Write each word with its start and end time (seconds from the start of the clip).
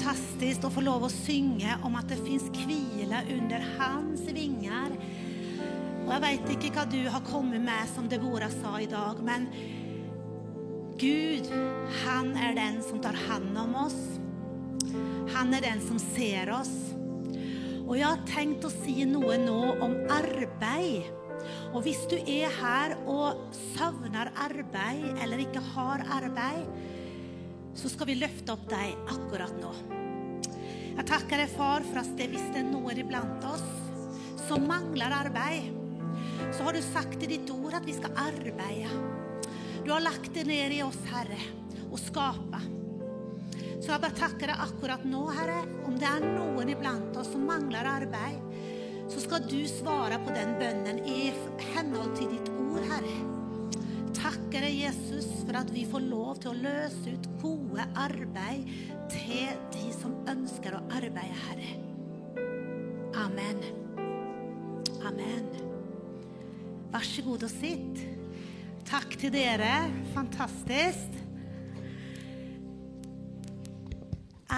fantastiskt 0.00 0.64
att 0.64 0.72
få 0.72 0.80
lov 0.80 1.04
att 1.04 1.12
synge 1.12 1.76
om 1.82 1.94
att 1.94 2.08
det 2.08 2.16
finns 2.16 2.42
kvila 2.42 3.22
under 3.30 3.66
hans 3.78 4.20
vingar. 4.20 4.90
Och 6.06 6.12
jag 6.12 6.20
vet 6.20 6.50
inte 6.50 6.76
vad 6.76 6.90
du 6.90 7.08
har 7.08 7.20
kommit 7.20 7.60
med 7.60 7.88
som 7.94 8.08
Deborah 8.08 8.50
sa 8.62 8.80
idag, 8.80 9.16
men 9.22 9.46
Gud, 10.98 11.52
han 12.06 12.36
är 12.36 12.54
den 12.54 12.82
som 12.82 13.00
tar 13.00 13.12
hand 13.12 13.58
om 13.58 13.74
oss. 13.74 14.18
Han 15.34 15.54
är 15.54 15.60
den 15.60 15.80
som 15.80 15.98
ser 15.98 16.50
oss. 16.50 16.94
Og 17.86 17.96
jeg 17.98 18.06
har 18.06 18.26
tenkt 18.26 18.64
å 18.64 18.70
si 18.70 19.04
noe 19.04 19.36
nå 19.40 19.60
om 19.82 19.96
arbeid. 20.12 21.08
Og 21.74 21.82
hvis 21.82 22.04
du 22.10 22.16
er 22.20 22.52
her 22.60 22.94
og 23.10 23.50
savner 23.74 24.30
arbeid 24.38 25.18
eller 25.22 25.42
ikke 25.42 25.62
har 25.74 26.04
arbeid, 26.20 26.68
så 27.80 27.88
skal 27.88 28.10
vi 28.10 28.18
løfte 28.20 28.52
opp 28.52 28.66
deg 28.68 28.96
akkurat 29.08 29.54
nå. 29.56 29.70
Jeg 30.90 31.06
takker 31.08 31.40
deg, 31.40 31.52
far, 31.54 31.84
for 31.86 32.02
at 32.02 32.18
hvis 32.20 32.50
det 32.52 32.60
er 32.60 32.68
noen 32.68 32.98
iblant 33.00 33.46
oss 33.48 33.64
som 34.44 34.66
mangler 34.68 35.14
arbeid, 35.14 35.70
så 36.52 36.66
har 36.66 36.76
du 36.76 36.82
sagt 36.84 37.22
i 37.24 37.30
ditt 37.30 37.48
ord 37.54 37.78
at 37.78 37.86
vi 37.86 37.94
skal 37.96 38.16
arbeide. 38.20 38.90
Du 39.84 39.92
har 39.94 40.04
lagt 40.04 40.34
det 40.34 40.44
ned 40.48 40.74
i 40.76 40.82
oss, 40.84 40.98
Herre, 41.08 41.38
og 41.88 41.96
skape. 42.02 42.60
Så 43.80 43.94
jeg 43.94 44.02
bare 44.02 44.18
takker 44.18 44.52
deg 44.52 44.66
akkurat 44.66 45.06
nå, 45.08 45.22
Herre. 45.32 45.62
Om 45.88 45.96
det 45.96 46.10
er 46.10 46.26
noen 46.26 46.74
iblant 46.74 47.16
oss 47.16 47.32
som 47.32 47.48
mangler 47.48 47.88
arbeid, 47.88 48.44
så 49.10 49.24
skal 49.24 49.48
du 49.48 49.58
svare 49.70 50.20
på 50.20 50.36
den 50.36 50.52
bønnen 50.60 51.00
i 51.08 51.32
henhold 51.72 52.12
til 52.20 52.34
ditt 52.36 52.52
ord, 52.60 52.84
Herre. 52.92 53.29
Takker 54.30 54.62
deg, 54.62 54.76
Jesus, 54.84 55.26
for 55.42 55.56
at 55.58 55.70
vi 55.74 55.80
får 55.90 56.04
lov 56.06 56.36
til 56.38 56.52
å 56.52 56.58
løse 56.62 57.14
ut 57.16 57.24
gode 57.42 57.82
arbeid 57.98 58.68
til 59.10 59.56
de 59.74 59.88
som 59.96 60.12
ønsker 60.30 60.76
å 60.76 60.82
arbeide, 60.94 61.40
Herre. 61.48 61.72
Amen. 63.18 63.58
Amen. 65.08 65.48
Vær 66.94 67.08
så 67.10 67.26
god 67.26 67.48
og 67.48 67.52
sitt. 67.56 68.04
Takk 68.86 69.18
til 69.18 69.34
dere. 69.34 69.72
Fantastisk. 70.14 71.18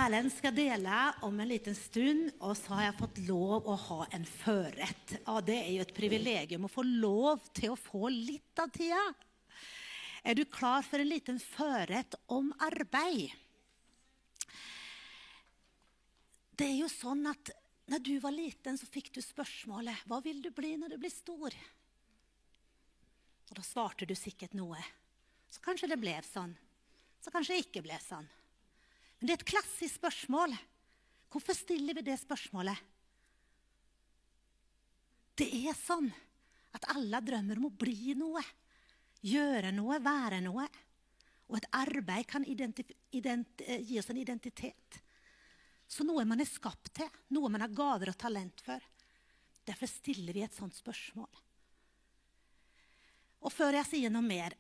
Erlend 0.03 0.37
skal 0.37 0.53
dele 0.53 1.01
om 1.25 1.41
en 1.41 1.49
liten 1.49 1.81
stund, 1.81 2.29
og 2.45 2.59
så 2.61 2.77
har 2.77 2.91
jeg 2.91 3.01
fått 3.01 3.25
lov 3.25 3.73
å 3.73 3.81
ha 3.89 4.01
en 4.13 4.29
førrett. 4.29 5.19
Og 5.33 5.45
det 5.49 5.63
er 5.65 5.75
jo 5.79 5.89
et 5.89 5.97
privilegium 5.97 6.69
å 6.69 6.75
få 6.77 6.85
lov 6.85 7.49
til 7.57 7.73
å 7.73 7.85
få 7.89 8.13
litt 8.13 8.61
av 8.61 8.69
tida. 8.77 9.13
Er 10.23 10.39
du 10.39 10.45
klar 10.47 10.85
for 10.87 11.03
en 11.03 11.11
liten 11.11 11.41
førrett 11.43 12.15
om 12.31 12.53
arbeid? 12.63 13.33
Det 16.53 16.69
er 16.69 16.79
jo 16.79 16.91
sånn 16.93 17.27
at 17.27 17.51
når 17.91 18.03
du 18.07 18.15
var 18.23 18.35
liten, 18.35 18.79
så 18.79 18.87
fikk 18.87 19.11
du 19.13 19.21
spørsmålet 19.21 20.05
'Hva 20.07 20.23
vil 20.23 20.43
du 20.43 20.51
bli 20.51 20.77
når 20.77 20.95
du 20.95 20.99
blir 20.99 21.11
stor?' 21.11 21.57
Og 23.51 23.57
da 23.57 23.63
svarte 23.63 24.07
du 24.07 24.15
sikkert 24.15 24.55
noe. 24.55 24.79
Så 25.51 25.61
kanskje 25.61 25.89
det 25.89 26.01
ble 26.01 26.15
sånn. 26.25 26.57
Så 27.21 27.31
kanskje 27.31 27.53
det 27.55 27.67
ikke 27.67 27.83
ble 27.83 27.99
sånn. 28.01 28.29
Men 29.19 29.27
det 29.27 29.35
er 29.35 29.41
et 29.43 29.51
klassisk 29.53 29.99
spørsmål. 30.01 30.57
Hvorfor 31.29 31.55
stiller 31.55 31.95
vi 31.95 32.03
det 32.03 32.17
spørsmålet? 32.21 32.79
Det 35.37 35.49
er 35.69 35.77
sånn 35.77 36.09
at 36.73 36.89
alle 36.95 37.21
drømmer 37.21 37.61
om 37.61 37.69
å 37.69 37.77
bli 37.77 38.15
noe, 38.15 38.43
gjøre 39.23 39.73
noe, 39.75 40.01
være 40.03 40.41
noe. 40.45 40.67
Og 41.51 41.59
et 41.59 41.69
arbeid 41.77 42.29
kan 42.31 42.47
gi 42.47 43.99
oss 44.01 44.11
en 44.11 44.21
identitet. 44.21 45.01
Så 45.87 46.07
noe 46.09 46.25
man 46.25 46.41
er 46.41 46.49
skapt 46.49 46.95
til, 46.97 47.09
noe 47.37 47.51
man 47.53 47.65
har 47.65 47.75
gaver 47.77 48.13
og 48.15 48.19
talent 48.19 48.63
for. 48.65 48.81
Derfor 49.63 49.91
stiller 49.91 50.33
vi 50.35 50.43
et 50.45 50.57
sånt 50.57 50.75
spørsmål. 50.75 51.29
Og 53.43 53.53
før 53.53 53.77
jeg 53.77 53.91
sier 53.91 54.13
noe 54.13 54.25
mer, 54.25 54.55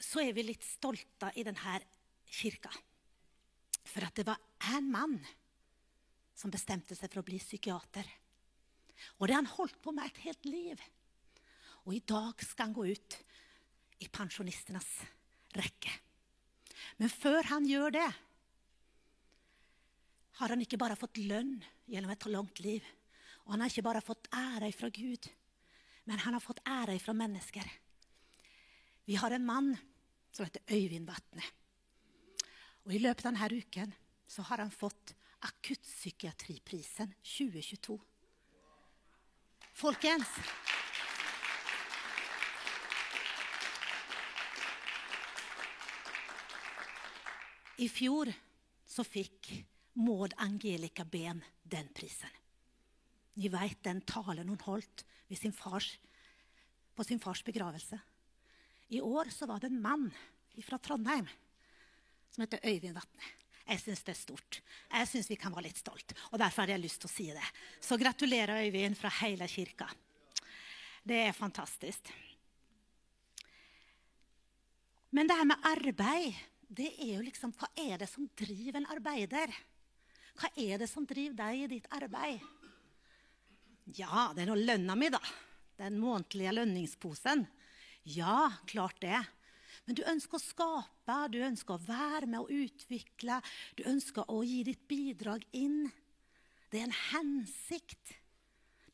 så 0.00 0.22
er 0.22 0.32
vi 0.34 0.46
litt 0.46 0.64
stolte 0.64 1.30
i 1.38 1.44
denne 1.46 1.78
kirka. 2.30 2.72
For 3.84 4.06
at 4.06 4.16
det 4.16 4.26
var 4.26 4.40
en 4.74 4.90
mann 4.90 5.18
som 6.34 6.50
bestemte 6.50 6.96
seg 6.98 7.12
for 7.12 7.20
å 7.20 7.26
bli 7.26 7.38
psykiater. 7.42 8.06
Og 9.18 9.28
det 9.28 9.36
har 9.36 9.42
han 9.42 9.54
holdt 9.58 9.80
på 9.82 9.92
med 9.94 10.08
et 10.08 10.22
helt 10.24 10.48
liv. 10.48 10.80
Og 11.84 11.98
i 11.98 12.02
dag 12.06 12.40
skal 12.42 12.70
han 12.70 12.76
gå 12.76 12.86
ut 12.88 13.18
i 14.02 14.08
pensjonistenes 14.08 14.88
rekke. 15.54 15.92
Men 16.98 17.10
før 17.10 17.46
han 17.50 17.66
gjør 17.68 17.94
det, 17.94 18.10
har 20.34 20.50
han 20.50 20.62
ikke 20.64 20.80
bare 20.80 20.98
fått 20.98 21.20
lønn 21.22 21.56
gjennom 21.86 22.10
et 22.10 22.26
langt 22.26 22.60
liv. 22.64 22.84
Og 23.44 23.54
han 23.54 23.62
har 23.62 23.70
ikke 23.70 23.86
bare 23.86 24.02
fått 24.02 24.30
ære 24.34 24.70
fra 24.74 24.90
Gud, 24.90 25.28
men 26.08 26.22
han 26.24 26.34
har 26.34 26.42
fått 26.42 26.62
ære 26.66 26.96
fra 27.02 27.14
mennesker. 27.16 27.66
Vi 29.04 29.18
har 29.20 29.36
en 29.36 29.46
mann 29.46 29.74
som 30.32 30.46
heter 30.46 30.64
Øyvind 30.74 31.06
Vatne. 31.06 31.44
Og 32.84 32.94
I 32.94 33.00
løpet 33.00 33.26
av 33.26 33.36
denne 33.36 33.60
uken 33.60 33.94
så 34.26 34.42
har 34.48 34.64
han 34.64 34.72
fått 34.72 35.14
Akuttpsykiatriprisen 35.44 37.12
2022. 37.20 37.98
Folkens 39.74 40.30
I 47.76 47.88
fjor 47.90 48.30
så 48.86 49.04
fikk 49.06 49.50
Maud 49.98 50.34
Angelica 50.36 51.04
Ben 51.04 51.42
den 51.62 51.88
prisen. 51.94 52.30
Ni 53.34 53.50
vet 53.50 53.82
den 53.82 54.02
talen 54.06 54.48
hun 54.48 54.60
holdt 54.62 55.04
sin 55.34 55.52
fars, 55.52 55.96
på 56.94 57.02
sin 57.04 57.18
fars 57.18 57.42
begravelse. 57.42 57.98
I 58.94 59.00
år 59.00 59.32
så 59.34 59.48
var 59.50 59.58
det 59.58 59.72
en 59.72 59.80
mann 59.82 60.12
fra 60.62 60.78
Trondheim 60.78 61.26
som 62.30 62.44
heter 62.44 62.62
Øyvind 62.62 62.94
Vatne. 62.94 63.32
Jeg 63.64 63.80
syns 63.80 64.04
det 64.04 64.12
er 64.12 64.20
stort. 64.20 64.60
Jeg 64.92 65.08
syns 65.08 65.30
vi 65.30 65.38
kan 65.40 65.54
være 65.54 65.66
litt 65.66 65.80
stolt. 65.80 66.12
Og 66.30 66.38
derfor 66.38 66.62
hadde 66.62 66.76
jeg 66.76 66.84
lyst 66.84 67.00
til 67.02 67.08
å 67.08 67.14
si 67.14 67.26
det. 67.32 67.46
Så 67.80 67.96
gratulerer, 67.98 68.66
Øyvind, 68.66 68.94
fra 68.98 69.10
hele 69.22 69.48
kirka. 69.48 69.88
Det 71.02 71.22
er 71.24 71.34
fantastisk. 71.36 72.12
Men 75.10 75.30
det 75.30 75.38
her 75.38 75.48
med 75.48 75.66
arbeid, 75.70 76.34
det 76.76 76.90
er 76.98 77.16
jo 77.16 77.24
liksom 77.24 77.54
Hva 77.58 77.68
er 77.78 78.00
det 78.02 78.08
som 78.10 78.26
driver 78.38 78.80
en 78.80 78.90
arbeider? 78.94 79.52
Hva 80.34 80.50
er 80.58 80.80
det 80.82 80.88
som 80.90 81.06
driver 81.06 81.36
deg 81.44 81.62
i 81.62 81.70
ditt 81.76 81.88
arbeid? 81.94 82.42
Ja, 83.94 84.30
det 84.34 84.44
er 84.44 84.50
nå 84.50 84.56
lønna 84.58 84.96
mi, 84.98 85.10
da. 85.12 85.20
Den 85.78 85.98
månedlige 86.00 86.54
lønningsposen. 86.56 87.44
Ja, 88.10 88.50
klart 88.66 89.00
det. 89.04 89.20
Men 89.84 89.98
du 89.98 90.02
ønsker 90.08 90.38
å 90.38 90.42
skape, 90.42 91.18
du 91.30 91.38
ønsker 91.44 91.76
å 91.76 91.84
være 91.84 92.28
med 92.30 92.40
og 92.44 92.52
utvikle. 92.52 93.40
Du 93.76 93.84
ønsker 93.90 94.30
å 94.32 94.40
gi 94.46 94.62
ditt 94.66 94.86
bidrag 94.88 95.44
inn. 95.52 95.84
Det 96.72 96.80
er 96.80 96.88
en 96.88 97.00
hensikt. 97.12 98.14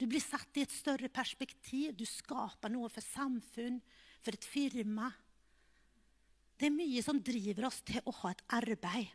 Du 0.01 0.07
blir 0.11 0.23
satt 0.25 0.57
i 0.57 0.65
et 0.65 0.75
større 0.75 1.11
perspektiv. 1.13 1.93
Du 1.95 2.07
skaper 2.09 2.73
noe 2.73 2.91
for 2.93 3.05
samfunn, 3.05 3.79
for 4.25 4.37
et 4.37 4.49
firma. 4.49 5.11
Det 6.61 6.69
er 6.69 6.77
mye 6.77 7.01
som 7.01 7.23
driver 7.25 7.71
oss 7.71 7.81
til 7.89 8.05
å 8.05 8.13
ha 8.21 8.35
et 8.35 8.43
arbeid. 8.53 9.09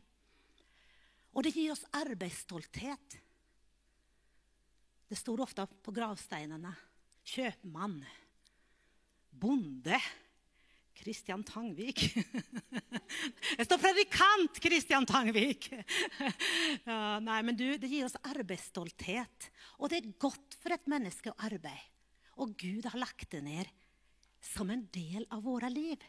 Og 1.38 1.46
det 1.46 1.54
gir 1.54 1.76
oss 1.76 1.84
arbeidsstolthet. 1.94 3.20
Det 5.06 5.18
står 5.20 5.44
ofte 5.46 5.68
på 5.86 5.94
gravsteinene 5.94 6.72
'kjøpmann', 7.22 8.02
'bonde'. 9.30 10.02
Kristian 10.96 11.44
Tangvik. 11.44 12.00
Det 13.58 13.66
står 13.68 13.82
predikant 13.82 14.60
Kristian 14.64 15.06
Tangvik! 15.06 15.68
Ja, 16.88 17.20
nei, 17.20 17.42
men 17.44 17.58
du, 17.60 17.78
Det 17.78 17.90
gir 17.92 18.08
oss 18.08 18.16
arbeidsstolthet. 18.24 19.50
Og 19.84 19.92
det 19.92 20.00
er 20.00 20.14
godt 20.18 20.56
for 20.56 20.72
et 20.72 20.88
menneske 20.88 21.34
å 21.34 21.40
arbeide. 21.46 21.92
Og 22.40 22.56
Gud 22.56 22.88
har 22.88 23.00
lagt 23.00 23.28
det 23.36 23.44
ned 23.44 23.68
som 24.40 24.72
en 24.72 24.86
del 24.94 25.28
av 25.36 25.44
våre 25.44 25.68
liv. 25.70 26.00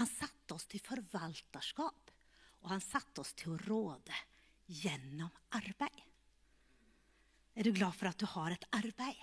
Han 0.00 0.08
satte 0.08 0.56
oss 0.56 0.66
til 0.70 0.82
forvalterskap, 0.84 2.10
og 2.64 2.72
han 2.72 2.82
satte 2.82 3.20
oss 3.20 3.34
til 3.36 3.54
å 3.54 3.60
råde 3.66 4.16
gjennom 4.66 5.30
arbeid. 5.56 6.02
Er 7.54 7.66
du 7.66 7.74
glad 7.76 7.94
for 7.94 8.10
at 8.10 8.18
du 8.18 8.26
har 8.32 8.54
et 8.54 8.66
arbeid? 8.74 9.20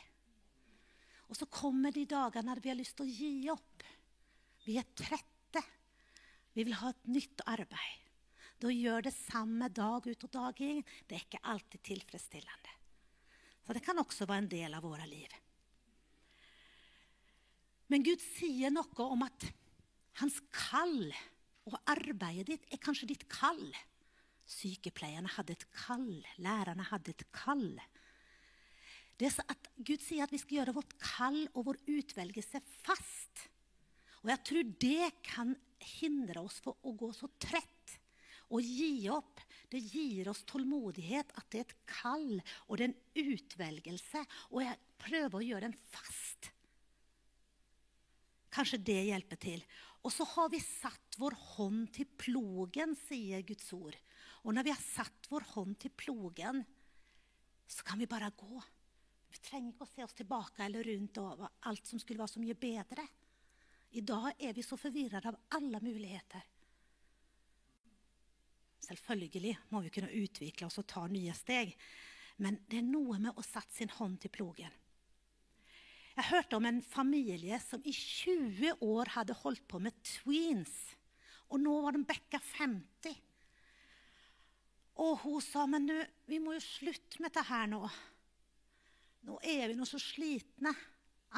Og 1.32 1.38
så 1.40 1.48
kommer 1.48 1.94
de 1.96 2.06
dagene 2.06 2.52
når 2.52 2.62
vi 2.64 2.72
har 2.72 2.80
lyst 2.80 2.98
til 3.00 3.08
å 3.08 3.16
gi 3.16 3.50
opp. 3.52 3.86
Vi 4.66 4.78
er 4.80 4.88
trette. 4.96 5.64
Vi 6.54 6.66
vil 6.68 6.76
ha 6.80 6.92
et 6.92 7.08
nytt 7.12 7.44
arbeid. 7.48 8.10
Da 8.62 8.70
gjør 8.70 9.08
det 9.08 9.14
samme 9.16 9.72
dag 9.74 10.06
ut 10.06 10.26
og 10.28 10.32
dag 10.32 10.60
inn. 10.62 10.84
Det 11.08 11.18
er 11.18 11.24
ikke 11.26 11.46
alltid 11.54 11.84
tilfredsstillende. 11.88 12.76
Så 13.66 13.74
det 13.74 13.84
kan 13.86 14.00
også 14.02 14.28
være 14.28 14.44
en 14.44 14.52
del 14.52 14.76
av 14.76 14.84
våre 14.86 15.08
liv. 15.08 15.32
Men 17.92 18.04
Gud 18.06 18.22
sier 18.24 18.72
noe 18.72 19.08
om 19.08 19.24
at 19.26 19.48
hans 20.20 20.42
kall 20.52 21.14
og 21.70 21.78
arbeidet 21.90 22.50
ditt 22.50 22.74
er 22.74 22.82
kanskje 22.82 23.12
ditt 23.14 23.28
kall. 23.32 23.64
Sykepleierne 24.52 25.32
hadde 25.38 25.56
et 25.56 25.68
kall. 25.76 26.20
Lærerne 26.44 26.86
hadde 26.90 27.14
et 27.14 27.26
kall. 27.36 27.80
Det 29.16 29.30
er 29.30 29.36
så 29.36 29.46
at 29.54 29.70
Gud 29.78 30.02
sier 30.02 30.26
at 30.26 30.34
vi 30.34 30.40
skal 30.42 30.62
gjøre 30.62 30.76
vårt 30.76 30.96
kall 31.02 31.44
og 31.54 31.68
vår 31.70 31.80
utvelgelse 31.94 32.62
fast. 32.82 33.48
Og 34.22 34.32
jeg 34.34 34.44
tror 34.50 34.72
det 34.82 35.12
kan 35.26 35.54
hindre 36.02 36.44
oss 36.44 36.60
for 36.64 36.78
å 36.86 36.94
gå 36.98 37.12
så 37.16 37.30
trett 37.42 37.98
og 38.52 38.66
gi 38.66 39.08
opp. 39.14 39.40
Det 39.72 39.80
gir 39.80 40.28
oss 40.32 40.44
tålmodighet 40.50 41.32
at 41.38 41.48
det 41.54 41.62
er 41.62 41.70
et 41.70 41.78
kall 41.90 42.42
og 42.68 42.76
det 42.78 42.88
er 42.88 42.92
en 42.92 43.32
utvelgelse. 43.38 44.26
Og 44.52 44.66
jeg 44.66 44.82
prøver 45.02 45.38
å 45.40 45.46
gjøre 45.46 45.70
den 45.70 45.78
fast. 45.94 46.21
Kanskje 48.52 48.82
det 48.84 49.00
hjelper 49.08 49.40
til. 49.40 49.64
Og 50.02 50.12
så 50.14 50.26
har 50.34 50.50
vi 50.52 50.60
satt 50.64 51.18
vår 51.22 51.36
hånd 51.56 51.88
til 51.96 52.10
plogen, 52.20 52.96
sier 53.08 53.44
Guds 53.48 53.70
ord. 53.78 53.96
Og 54.44 54.56
når 54.56 54.66
vi 54.66 54.74
har 54.74 54.84
satt 54.84 55.30
vår 55.30 55.46
hånd 55.54 55.78
til 55.80 55.94
plogen, 55.96 56.64
så 57.72 57.86
kan 57.88 58.02
vi 58.02 58.10
bare 58.10 58.32
gå. 58.36 58.62
Vi 59.32 59.40
trenger 59.46 59.72
ikke 59.72 59.86
å 59.86 59.92
se 59.92 60.04
oss 60.04 60.18
tilbake 60.18 60.66
eller 60.66 60.84
rundt 60.90 61.20
over 61.22 61.54
alt 61.70 61.88
som 61.88 62.02
skulle 62.02 62.20
være 62.20 62.34
så 62.34 62.42
mye 62.44 62.58
bedre. 62.60 63.06
I 63.92 64.04
dag 64.08 64.34
er 64.40 64.56
vi 64.56 64.64
så 64.66 64.78
forvirret 64.80 65.28
av 65.28 65.38
alle 65.56 65.80
muligheter. 65.84 66.44
Selvfølgelig 68.82 69.56
må 69.72 69.84
vi 69.86 69.92
kunne 69.94 70.12
utvikle 70.18 70.68
oss 70.68 70.80
og 70.82 70.88
ta 70.90 71.06
nye 71.08 71.34
steg, 71.38 71.72
men 72.44 72.58
det 72.68 72.82
er 72.82 72.88
noe 72.88 73.20
med 73.22 73.38
å 73.38 73.46
sette 73.46 73.78
sin 73.78 73.92
hånd 74.00 74.18
til 74.24 74.34
plogen. 74.34 74.81
Jeg 76.18 76.28
hørte 76.28 76.58
om 76.58 76.68
en 76.68 76.82
familie 76.84 77.58
som 77.64 77.84
i 77.88 77.94
20 77.96 78.82
år 78.84 79.14
hadde 79.16 79.38
holdt 79.44 79.64
på 79.72 79.80
med 79.80 79.96
tweens. 80.04 80.74
Og 81.52 81.62
nå 81.64 81.76
var 81.84 81.96
de 81.96 82.04
bekka 82.08 82.40
50. 82.58 83.16
Og 85.02 85.14
hun 85.24 85.40
sa 85.44 85.66
men 85.70 85.88
du, 85.88 85.96
vi 86.28 86.40
må 86.44 86.56
jo 86.58 86.64
slutte 86.64 87.22
med 87.22 87.32
dette 87.32 87.46
her 87.48 87.70
nå. 87.72 87.82
Nå 89.28 89.38
er 89.46 89.70
vi 89.72 89.78
nå 89.78 89.88
så 89.88 90.00
slitne. 90.02 90.74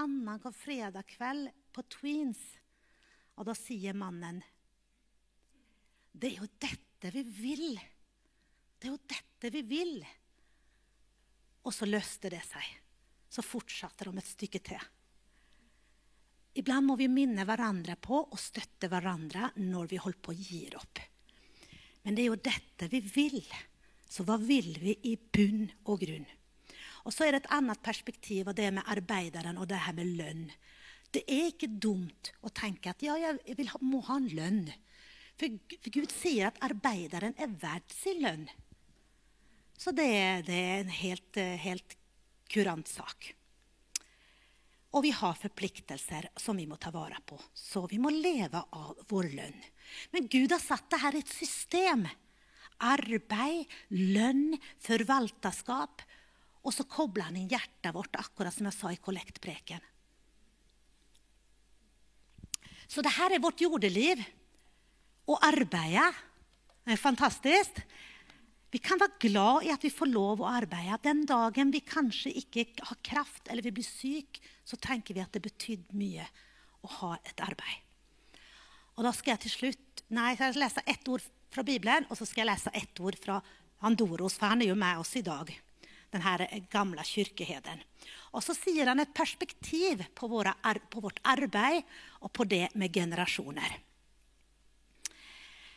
Annenhver 0.02 0.56
fredag 0.58 1.06
kveld 1.12 1.52
på 1.74 1.86
tweens. 2.00 2.42
Og 3.38 3.46
da 3.50 3.54
sier 3.58 3.98
mannen 3.98 4.42
Det 6.14 6.32
er 6.32 6.42
jo 6.42 6.50
dette 6.62 7.14
vi 7.14 7.24
vil. 7.26 7.78
Det 8.78 8.90
er 8.90 8.94
jo 8.94 9.02
dette 9.10 9.54
vi 9.54 9.62
vil. 9.70 9.98
Og 11.64 11.74
så 11.74 11.88
løste 11.90 12.34
det 12.34 12.42
seg. 12.46 12.83
Så 13.34 13.42
fortsatte 13.42 14.06
de 14.06 14.14
et 14.22 14.30
stykke 14.30 14.62
til. 14.62 14.90
Iblant 16.62 16.86
må 16.86 16.98
vi 17.00 17.10
minne 17.10 17.48
hverandre 17.50 17.96
på 17.98 18.20
og 18.28 18.38
støtte 18.38 18.90
hverandre 18.92 19.50
når 19.58 19.90
vi 19.90 20.02
holder 20.02 20.22
på 20.22 20.34
å 20.34 20.38
gi 20.38 20.68
opp. 20.78 21.02
Men 22.04 22.14
det 22.14 22.26
er 22.26 22.30
jo 22.30 22.44
dette 22.46 22.90
vi 22.92 23.02
vil. 23.08 23.42
Så 24.06 24.26
hva 24.28 24.38
vil 24.38 24.76
vi 24.78 24.94
i 25.10 25.16
bunn 25.18 25.66
og 25.90 26.04
grunn? 26.04 26.28
Og 27.04 27.16
så 27.16 27.26
er 27.26 27.34
det 27.34 27.44
et 27.44 27.54
annet 27.56 27.82
perspektiv, 27.84 28.48
og 28.48 28.56
det 28.56 28.70
med 28.76 28.88
arbeideren 28.88 29.58
og 29.60 29.68
det 29.72 29.82
her 29.82 29.96
med 29.98 30.14
lønn. 30.20 30.46
Det 31.14 31.24
er 31.30 31.50
ikke 31.50 31.72
dumt 31.82 32.32
å 32.46 32.52
tenke 32.54 32.94
at 32.94 33.02
ja, 33.06 33.18
jeg 33.18 33.68
ha, 33.72 33.82
må 33.82 34.04
ha 34.08 34.20
en 34.22 34.30
lønn. 34.30 34.62
For, 35.40 35.58
for 35.80 35.96
Gud 35.98 36.14
sier 36.14 36.52
at 36.52 36.62
arbeideren 36.66 37.36
er 37.42 37.58
verdt 37.62 37.96
sin 37.98 38.22
lønn. 38.24 38.46
Så 39.78 39.92
det, 39.92 40.08
det 40.48 40.58
er 40.58 40.84
en 40.84 40.94
helt, 40.94 41.42
helt 41.66 41.98
kurant 42.54 42.90
sak. 42.90 43.34
Og 44.94 45.02
vi 45.02 45.12
har 45.16 45.38
forpliktelser 45.40 46.28
som 46.38 46.58
vi 46.60 46.68
må 46.70 46.78
ta 46.78 46.92
vare 46.94 47.18
på. 47.26 47.40
Så 47.54 47.88
vi 47.90 47.98
må 48.02 48.12
leve 48.14 48.62
av 48.78 49.00
vår 49.10 49.30
lønn. 49.34 49.64
Men 50.14 50.28
Gud 50.30 50.54
har 50.54 50.62
satt 50.62 50.86
det 50.94 51.02
her 51.02 51.18
i 51.18 51.24
et 51.24 51.34
system. 51.34 52.06
Arbeid, 52.86 53.66
lønn, 53.90 54.54
forvalterskap. 54.86 56.04
Og 56.62 56.76
så 56.76 56.86
kobler 56.86 57.32
han 57.32 57.40
inn 57.42 57.50
hjertet 57.50 57.96
vårt, 57.96 58.14
akkurat 58.22 58.54
som 58.54 58.70
jeg 58.70 58.78
sa 58.78 58.94
i 58.94 59.02
kollektpreken. 59.02 59.82
Så 62.86 63.02
det 63.02 63.16
her 63.18 63.34
er 63.34 63.42
vårt 63.42 63.66
jordeliv. 63.66 64.22
Og 65.26 65.42
arbeidet 65.42 66.12
er 66.86 67.02
fantastisk. 67.02 67.82
Vi 68.74 68.82
kan 68.82 68.98
være 68.98 69.20
glad 69.22 69.68
i 69.68 69.70
at 69.70 69.84
vi 69.86 69.92
får 69.94 70.10
lov 70.10 70.42
å 70.42 70.50
arbeide. 70.50 70.98
Den 71.06 71.28
dagen 71.30 71.70
vi 71.74 71.84
kanskje 71.86 72.32
ikke 72.42 72.66
har 72.82 72.98
kraft 73.06 73.52
eller 73.52 73.62
vi 73.62 73.74
blir 73.76 73.86
syke, 73.86 74.42
så 74.66 74.80
tenker 74.82 75.14
vi 75.14 75.22
at 75.22 75.34
det 75.36 75.44
betydde 75.46 75.98
mye 76.00 76.26
å 76.82 76.90
ha 76.98 77.12
et 77.22 77.44
arbeid. 77.46 77.84
Og 78.98 79.06
da 79.06 79.12
skal 79.14 79.36
jeg 79.36 79.44
til 79.46 79.54
slutt 79.58 80.04
nei, 80.14 80.34
jeg 80.40 80.58
lese 80.58 80.82
ett 80.90 81.06
ord 81.10 81.22
fra 81.54 81.66
Bibelen, 81.66 82.10
og 82.10 82.18
så 82.18 82.26
skal 82.26 82.44
jeg 82.44 82.52
lese 82.52 82.74
ett 82.74 83.00
ord 83.02 83.18
fra 83.22 83.38
Andoros, 83.86 84.40
for 84.40 84.50
han 84.50 84.66
er 84.66 84.72
jo 84.72 84.80
med 84.80 85.02
oss 85.02 85.14
i 85.20 85.26
dag. 85.26 85.54
Denne 86.14 86.50
gamle 86.74 87.06
kirkeheden. 87.06 87.80
Og 88.34 88.42
så 88.46 88.54
sier 88.58 88.90
han 88.90 89.02
et 89.02 89.14
perspektiv 89.14 90.02
på, 90.18 90.30
våre, 90.30 90.54
på 90.90 91.02
vårt 91.02 91.22
arbeid 91.30 91.82
og 92.22 92.30
på 92.34 92.46
det 92.50 92.68
med 92.78 92.94
generasjoner. 92.94 93.82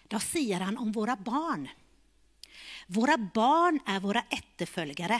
Da 0.09 0.21
sier 0.23 0.65
han 0.65 0.79
om 0.81 0.93
våre 0.95 1.17
barn. 1.17 1.67
Våre 2.87 3.17
barn 3.19 3.81
er 3.89 4.03
våre 4.03 4.23
etterfølgere. 4.31 5.19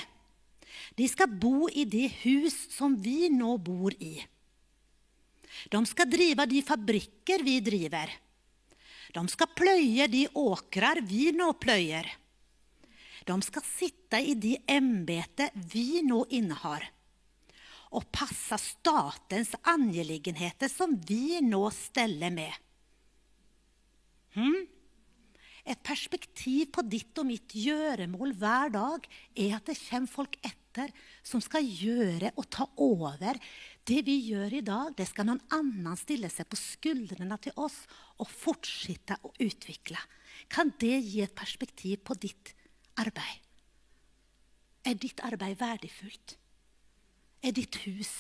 De 0.95 1.07
skal 1.09 1.31
bo 1.31 1.67
i 1.69 1.85
det 1.89 2.09
hus 2.23 2.55
som 2.75 2.95
vi 3.03 3.31
nå 3.33 3.57
bor 3.59 3.95
i. 3.99 4.21
De 5.73 5.81
skal 5.89 6.11
drive 6.11 6.47
de 6.47 6.63
fabrikker 6.63 7.43
vi 7.43 7.59
driver. 7.65 8.13
De 9.15 9.23
skal 9.33 9.51
pløye 9.57 10.07
de 10.13 10.27
åkrer 10.37 11.01
vi 11.07 11.31
nå 11.35 11.53
pløyer. 11.59 12.09
De 13.27 13.37
skal 13.43 13.65
sitte 13.67 14.21
i 14.23 14.37
de 14.39 14.55
embeter 14.71 15.51
vi 15.73 16.03
nå 16.07 16.21
innehar, 16.37 16.85
og 17.91 18.07
passe 18.15 18.59
statens 18.63 19.51
angeligheter 19.67 20.71
som 20.71 20.95
vi 21.09 21.41
nå 21.43 21.65
steller 21.75 22.31
med. 22.31 22.53
Hmm? 24.37 24.67
Et 25.67 25.79
perspektiv 25.83 26.71
på 26.77 26.85
ditt 26.87 27.19
og 27.19 27.27
mitt 27.27 27.55
gjøremål 27.59 28.37
hver 28.39 28.71
dag 28.75 29.07
er 29.35 29.57
at 29.57 29.67
det 29.67 29.75
kommer 29.81 30.13
folk 30.13 30.37
etter 30.47 30.93
som 31.27 31.43
skal 31.43 31.67
gjøre 31.67 32.31
og 32.37 32.47
ta 32.55 32.69
over. 32.85 33.41
Det 33.87 33.99
vi 34.07 34.15
gjør 34.29 34.55
i 34.61 34.63
dag, 34.67 34.93
det 34.95 35.09
skal 35.11 35.27
noen 35.27 35.43
annen 35.55 35.99
stille 35.99 36.31
seg 36.31 36.47
på 36.51 36.59
skuldrene 36.61 37.39
til 37.43 37.57
oss 37.59 37.81
og 38.23 38.31
fortsette 38.31 39.19
å 39.27 39.33
utvikle. 39.43 39.99
Kan 40.53 40.71
det 40.79 41.01
gi 41.03 41.25
et 41.25 41.35
perspektiv 41.35 42.05
på 42.07 42.15
ditt 42.23 42.55
arbeid? 43.03 43.43
Er 44.87 44.95
ditt 44.95 45.19
arbeid 45.27 45.59
verdifullt? 45.59 46.37
Er 47.43 47.55
ditt 47.57 47.81
hus 47.83 48.13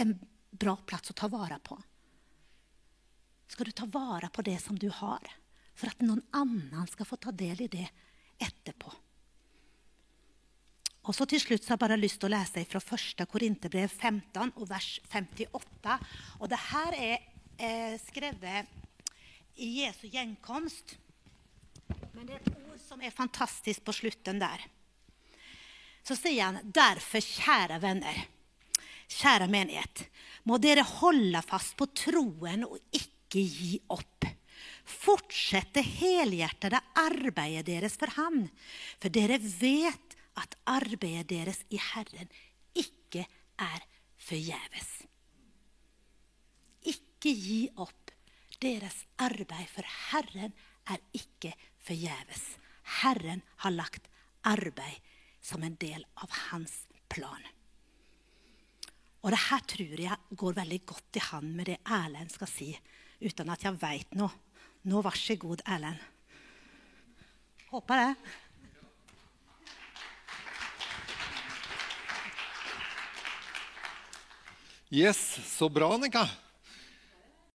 en 0.00 0.16
bra 0.50 0.78
plass 0.80 1.12
å 1.12 1.16
ta 1.16 1.28
vare 1.28 1.60
på? 1.60 1.76
Skal 3.50 3.68
du 3.68 3.76
ta 3.76 3.84
vare 3.90 4.30
på 4.32 4.44
det 4.46 4.56
som 4.62 4.78
du 4.80 4.88
har? 4.94 5.28
For 5.80 5.90
at 5.92 6.02
noen 6.04 6.22
annen 6.36 6.88
skal 6.90 7.08
få 7.08 7.16
ta 7.20 7.32
del 7.32 7.64
i 7.64 7.70
det 7.72 7.86
etterpå. 8.40 8.92
Og 11.08 11.16
så 11.16 11.24
Til 11.26 11.40
slutt 11.40 11.64
så 11.64 11.72
har 11.72 11.78
jeg 11.78 11.82
bare 11.86 11.98
lyst 11.98 12.20
til 12.20 12.28
å 12.28 12.34
lese 12.34 12.62
fra 12.68 12.80
1. 12.84 13.24
Korinterbrev 13.30 13.88
15, 13.88 14.52
og 14.60 14.68
vers 14.68 14.90
58. 15.08 15.96
Og 16.38 16.50
det 16.52 16.58
her 16.68 16.96
er 16.98 17.14
eh, 17.56 17.94
skrevet 18.04 18.68
i 19.56 19.70
Jesu 19.80 20.04
gjenkomst. 20.12 20.98
Men 22.12 22.28
det 22.28 22.36
er 22.36 22.44
et 22.44 22.52
ord 22.52 22.82
som 22.84 23.00
er 23.00 23.16
fantastisk 23.16 23.82
på 23.86 23.96
slutten 23.96 24.42
der. 24.42 24.66
Så 26.04 26.16
sier 26.18 26.50
han 26.50 26.60
derfor, 26.64 27.24
kjære 27.24 27.80
venner, 27.82 28.20
kjære 29.08 29.48
menighet, 29.50 30.04
må 30.44 30.60
dere 30.60 30.84
holde 31.00 31.40
fast 31.48 31.74
på 31.80 31.88
troen 31.96 32.68
og 32.68 32.78
ikke 32.96 33.40
gi 33.40 33.80
opp 33.92 34.28
fortsette 34.90 35.82
helhjertede 35.84 36.80
arbeidet 36.98 37.68
deres 37.68 37.96
for 38.00 38.12
Han. 38.16 38.46
For 39.00 39.12
dere 39.12 39.38
vet 39.40 40.16
at 40.40 40.56
arbeidet 40.70 41.28
deres 41.30 41.62
i 41.70 41.80
Herren 41.80 42.30
ikke 42.76 43.26
er 43.60 43.84
forgjeves. 44.20 44.90
Ikke 46.90 47.34
gi 47.34 47.62
opp. 47.76 47.96
Deres 48.60 49.06
arbeid 49.16 49.70
for 49.72 49.86
Herren 50.10 50.52
er 50.92 51.00
ikke 51.16 51.54
forgjeves. 51.80 52.42
Herren 53.00 53.40
har 53.64 53.72
lagt 53.72 54.10
arbeid 54.44 55.00
som 55.40 55.64
en 55.64 55.78
del 55.80 56.04
av 56.20 56.28
hans 56.50 56.84
plan. 57.08 57.40
Og 59.20 59.32
det 59.32 59.40
her 59.48 59.64
tror 59.68 60.02
jeg 60.04 60.36
går 60.42 60.56
veldig 60.56 60.80
godt 60.88 61.18
i 61.20 61.24
hand 61.30 61.56
med 61.56 61.68
det 61.68 61.80
Erlend 61.84 62.32
skal 62.32 62.48
si, 62.48 62.70
uten 63.20 63.52
at 63.52 63.64
jeg 63.64 63.80
veit 63.80 64.16
noe. 64.16 64.32
Nå, 64.82 65.02
vær 65.04 65.16
så 65.18 65.34
god, 65.36 65.60
Erlend. 65.68 66.00
Håper 67.68 68.00
det. 68.00 68.14
Yes, 74.90 75.20
så 75.46 75.68
bra, 75.68 75.92
Annika. 75.94 76.24